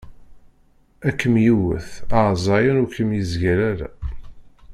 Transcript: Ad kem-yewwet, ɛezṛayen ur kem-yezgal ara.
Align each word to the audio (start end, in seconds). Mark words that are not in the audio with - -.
Ad 1.07 1.15
kem-yewwet, 1.19 1.89
ɛezṛayen 2.27 2.81
ur 2.83 2.89
kem-yezgal 2.95 3.59
ara. 3.71 3.89